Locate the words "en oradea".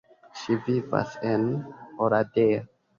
1.35-2.63